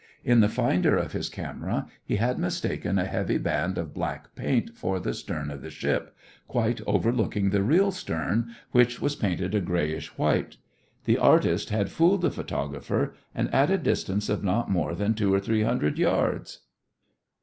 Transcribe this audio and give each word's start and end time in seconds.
In 0.23 0.39
the 0.39 0.49
finder 0.49 0.97
of 0.97 1.11
his 1.11 1.29
camera, 1.29 1.85
he 2.03 2.15
had 2.15 2.39
mistaken 2.39 2.97
a 2.97 3.05
heavy 3.05 3.37
band 3.37 3.77
of 3.77 3.93
black 3.93 4.33
paint 4.35 4.75
for 4.75 4.99
the 4.99 5.13
stern 5.13 5.51
of 5.51 5.61
the 5.61 5.69
ship, 5.69 6.15
quite 6.47 6.81
overlooking 6.87 7.51
the 7.51 7.61
real 7.61 7.91
stern, 7.91 8.49
which 8.71 8.99
was 8.99 9.15
painted 9.15 9.53
a 9.53 9.61
grayish 9.61 10.07
white. 10.17 10.57
The 11.05 11.19
artist 11.19 11.69
had 11.69 11.91
fooled 11.91 12.21
the 12.23 12.31
photographer 12.31 13.13
and 13.35 13.53
at 13.53 13.69
a 13.69 13.77
distance 13.77 14.27
of 14.27 14.43
not 14.43 14.71
more 14.71 14.95
than 14.95 15.13
two 15.13 15.31
or 15.31 15.39
three 15.39 15.61
hundred 15.61 15.99
yards! 15.99 16.61